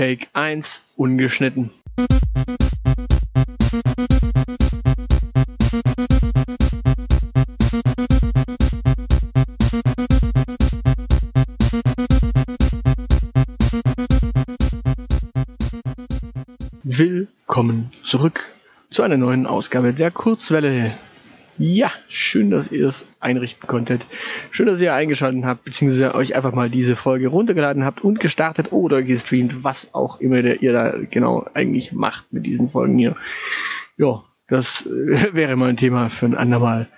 [0.00, 1.68] Take 1 ungeschnitten.
[16.82, 18.46] Willkommen zurück
[18.90, 20.94] zu einer neuen Ausgabe der Kurzwelle.
[21.62, 24.06] Ja, schön, dass ihr es einrichten konntet.
[24.50, 28.72] Schön, dass ihr eingeschaltet habt, beziehungsweise euch einfach mal diese Folge runtergeladen habt und gestartet
[28.72, 33.14] oder gestreamt, was auch immer ihr da genau eigentlich macht mit diesen Folgen hier.
[33.98, 34.88] Ja, das äh,
[35.34, 36.88] wäre mal ein Thema für ein andermal.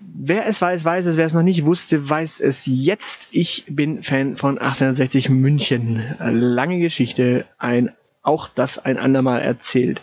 [0.00, 1.18] Wer es weiß, weiß es.
[1.18, 3.28] Wer es noch nicht wusste, weiß es jetzt.
[3.32, 6.02] Ich bin Fan von 1860 München.
[6.18, 7.90] Lange Geschichte, ein,
[8.22, 10.00] auch das ein andermal erzählt.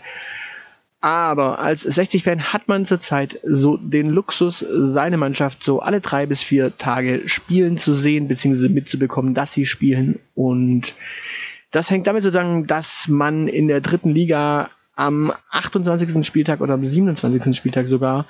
[1.05, 6.41] Aber als 60-Fan hat man zurzeit so den Luxus, seine Mannschaft so alle drei bis
[6.41, 10.17] vier Tage spielen zu sehen, beziehungsweise mitzubekommen, dass sie spielen.
[10.33, 10.95] Und
[11.69, 16.25] das hängt damit zusammen, dass man in der dritten Liga am 28.
[16.25, 17.55] Spieltag oder am 27.
[17.55, 18.25] Spieltag sogar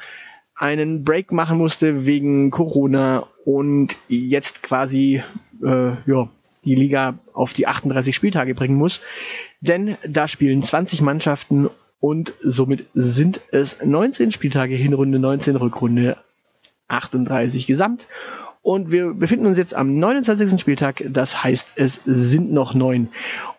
[0.53, 5.23] einen Break machen musste wegen Corona und jetzt quasi
[5.63, 6.29] äh, ja,
[6.65, 8.99] die Liga auf die 38 Spieltage bringen muss.
[9.61, 16.17] Denn da spielen 20 Mannschaften und somit sind es 19 Spieltage, Hinrunde 19, Rückrunde
[16.87, 18.07] 38 gesamt.
[18.61, 20.59] Und wir befinden uns jetzt am 29.
[20.59, 23.09] Spieltag, das heißt, es sind noch neun.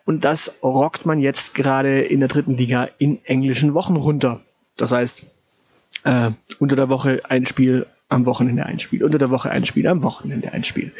[0.05, 4.41] Und das rockt man jetzt gerade in der dritten Liga in englischen Wochen runter.
[4.75, 5.25] Das heißt,
[6.03, 9.87] äh, unter der Woche ein Spiel, am Wochenende ein Spiel, unter der Woche ein Spiel,
[9.87, 10.91] am Wochenende ein Spiel.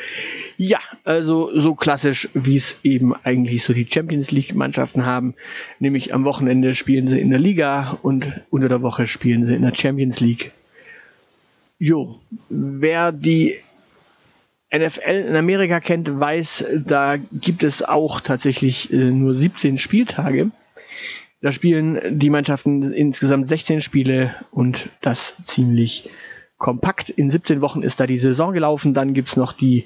[0.57, 5.35] Ja, also so klassisch, wie es eben eigentlich so die Champions League Mannschaften haben.
[5.79, 9.61] Nämlich am Wochenende spielen sie in der Liga und unter der Woche spielen sie in
[9.61, 10.51] der Champions League.
[11.79, 12.19] Jo,
[12.49, 13.55] wer die
[14.75, 20.51] NFL in Amerika kennt, weiß, da gibt es auch tatsächlich äh, nur 17 Spieltage.
[21.41, 26.09] Da spielen die Mannschaften insgesamt 16 Spiele und das ziemlich
[26.57, 27.09] kompakt.
[27.09, 29.85] In 17 Wochen ist da die Saison gelaufen, dann gibt's noch die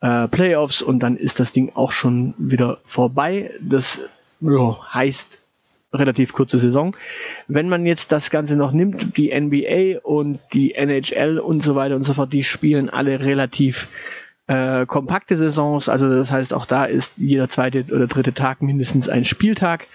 [0.00, 3.50] äh, Playoffs und dann ist das Ding auch schon wieder vorbei.
[3.60, 4.00] Das
[4.40, 5.42] ja, heißt
[5.92, 6.96] relativ kurze Saison.
[7.48, 11.96] Wenn man jetzt das Ganze noch nimmt, die NBA und die NHL und so weiter
[11.96, 13.88] und so fort, die spielen alle relativ
[14.46, 15.88] äh, kompakte Saisons.
[15.88, 19.86] Also das heißt, auch da ist jeder zweite oder dritte Tag mindestens ein Spieltag.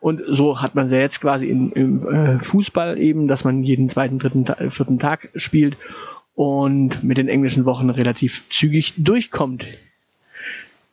[0.00, 3.62] Und so hat man es ja jetzt quasi in, im äh, Fußball eben, dass man
[3.62, 5.76] jeden zweiten, dritten, vierten Tag spielt
[6.34, 9.66] und mit den englischen Wochen relativ zügig durchkommt.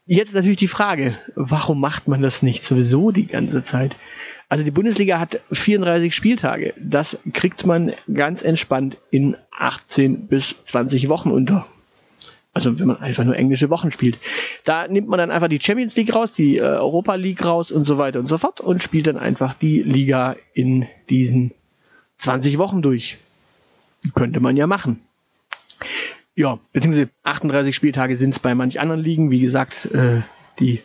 [0.06, 3.96] Jetzt natürlich die Frage, warum macht man das nicht sowieso die ganze Zeit?
[4.50, 6.74] Also die Bundesliga hat 34 Spieltage.
[6.78, 11.66] Das kriegt man ganz entspannt in 18 bis 20 Wochen unter.
[12.58, 14.18] Also wenn man einfach nur englische Wochen spielt.
[14.64, 17.84] Da nimmt man dann einfach die Champions League raus, die äh, Europa League raus und
[17.84, 21.52] so weiter und so fort und spielt dann einfach die Liga in diesen
[22.18, 23.18] 20 Wochen durch.
[24.16, 25.02] Könnte man ja machen.
[26.34, 29.30] Ja, beziehungsweise 38 Spieltage sind es bei manch anderen Ligen.
[29.30, 30.22] Wie gesagt, äh,
[30.58, 30.82] die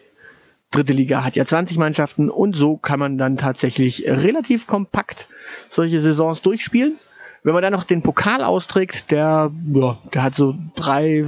[0.70, 5.26] dritte Liga hat ja 20 Mannschaften und so kann man dann tatsächlich relativ kompakt
[5.70, 6.98] solche Saisons durchspielen.
[7.42, 11.24] Wenn man dann noch den Pokal austrägt, der, ja, der hat so drei,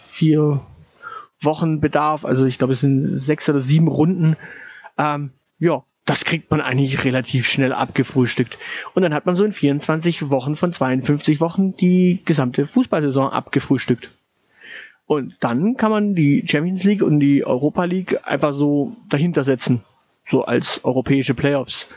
[0.00, 0.60] vier
[1.40, 2.24] Wochen Bedarf.
[2.24, 4.36] Also ich glaube, es sind sechs oder sieben Runden.
[4.96, 8.58] Ähm, ja, das kriegt man eigentlich relativ schnell abgefrühstückt.
[8.94, 14.10] Und dann hat man so in 24 Wochen von 52 Wochen die gesamte Fußballsaison abgefrühstückt.
[15.06, 19.82] Und dann kann man die Champions League und die Europa League einfach so dahinter setzen.
[20.26, 21.88] So als europäische Playoffs.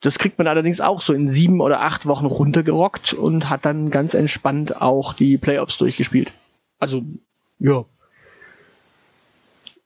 [0.00, 3.90] Das kriegt man allerdings auch so in sieben oder acht Wochen runtergerockt und hat dann
[3.90, 6.32] ganz entspannt auch die Playoffs durchgespielt.
[6.78, 7.02] Also,
[7.58, 7.84] ja.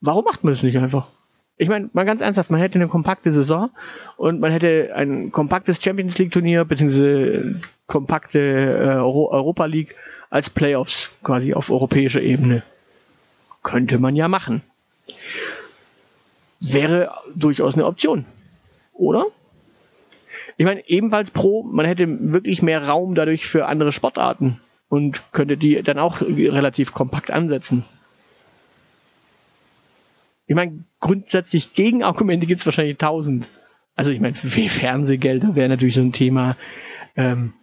[0.01, 1.09] Warum macht man das nicht einfach?
[1.61, 3.69] ich meine, mal ganz ernsthaft, man hätte eine kompakte Saison
[4.17, 9.95] und man hätte ein kompaktes Champions League Turnier beziehungsweise kompakte äh, Euro Europa League
[10.31, 12.63] als Playoffs quasi auf europäischer Ebene.
[13.63, 14.63] Könnte man ja machen.
[16.61, 18.25] Wäre durchaus eine Option.
[18.95, 19.27] Oder?
[20.61, 24.61] Ich meine, ebenfalls pro, man hätte wirklich mehr Raum dadurch für andere Sportarten
[24.91, 27.87] und könnte die dann auch relativ kompakt ansetzen.
[30.47, 33.49] Ich meine, grundsätzlich Gegenargumente gibt es wahrscheinlich tausend.
[33.97, 36.59] Also ich meine, Fernsehgelder wäre natürlich so ein Thema,
[37.17, 37.55] ähm,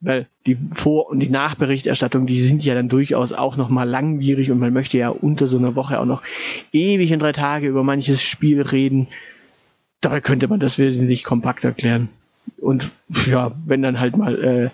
[0.00, 4.58] weil die Vor- und die Nachberichterstattung, die sind ja dann durchaus auch nochmal langwierig und
[4.58, 6.24] man möchte ja unter so einer Woche auch noch
[6.72, 9.06] ewig in drei Tage über manches Spiel reden.
[10.00, 12.08] Dabei könnte man das wesentlich kompakt erklären.
[12.58, 12.90] Und
[13.26, 14.70] ja, wenn dann halt mal äh,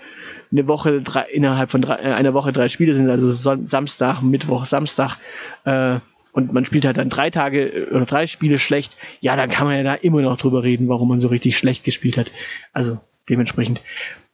[0.51, 4.23] eine Woche drei, innerhalb von drei, äh, einer Woche drei Spiele sind, also Son Samstag,
[4.23, 5.17] Mittwoch, Samstag,
[5.65, 5.99] äh,
[6.33, 9.67] und man spielt halt dann drei Tage äh, oder drei Spiele schlecht, ja, dann kann
[9.67, 12.31] man ja da immer noch drüber reden, warum man so richtig schlecht gespielt hat.
[12.73, 12.99] Also
[13.29, 13.81] dementsprechend.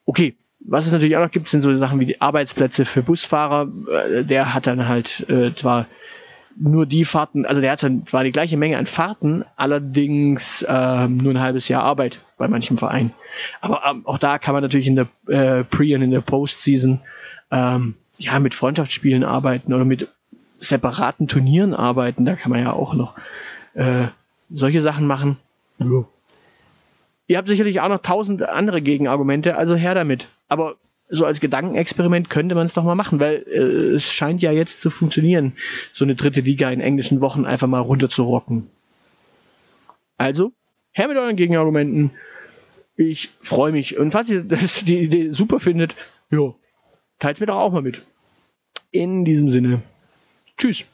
[0.07, 3.69] Okay, was es natürlich auch noch gibt, sind so Sachen wie die Arbeitsplätze für Busfahrer.
[3.91, 5.87] Äh, der hat dann halt äh, zwar
[6.57, 11.17] nur die Fahrten, also der hat dann zwar die gleiche Menge an Fahrten, allerdings ähm,
[11.17, 13.13] nur ein halbes Jahr Arbeit bei manchem Verein.
[13.61, 17.01] Aber ähm, auch da kann man natürlich in der äh, Pre- und in der Postseason
[17.51, 20.09] ähm, ja mit Freundschaftsspielen arbeiten oder mit
[20.59, 22.25] separaten Turnieren arbeiten.
[22.25, 23.15] Da kann man ja auch noch
[23.75, 24.07] äh,
[24.51, 25.37] solche Sachen machen.
[25.79, 26.05] Ja.
[27.27, 30.29] Ihr habt sicherlich auch noch tausend andere Gegenargumente, also her damit.
[30.49, 30.77] Aber
[31.09, 34.81] so als Gedankenexperiment könnte man es doch mal machen, weil äh, es scheint ja jetzt
[34.81, 35.53] zu funktionieren,
[35.93, 38.69] so eine dritte Liga in englischen Wochen einfach mal runter zu rocken.
[40.17, 40.53] Also,
[40.93, 42.11] her mit euren Gegenargumenten.
[42.97, 43.99] Ich freue mich.
[43.99, 45.95] Und falls ihr das, die Idee super findet,
[47.19, 48.03] teilt mir doch auch mal mit.
[48.91, 49.83] In diesem Sinne,
[50.57, 50.85] tschüss.